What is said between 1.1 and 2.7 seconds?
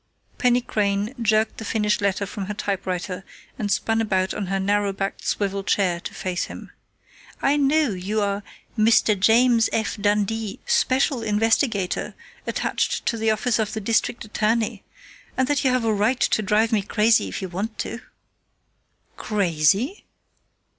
jerked the finished letter from her